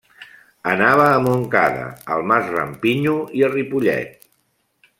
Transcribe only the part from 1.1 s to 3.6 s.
Montcada, al Mas Rampinyo i a